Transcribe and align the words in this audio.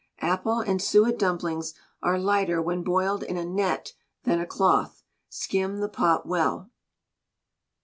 Apple 0.23 0.61
and 0.61 0.81
suet 0.81 1.19
dumplings 1.19 1.75
are 2.01 2.17
lighter 2.17 2.59
when 2.59 2.81
boiled 2.81 3.21
in 3.21 3.37
a 3.37 3.45
net 3.45 3.93
than 4.23 4.39
a 4.39 4.47
cloth. 4.47 5.03
Skim 5.29 5.77
the 5.77 5.87
pot 5.89 6.25
well. 6.25 6.71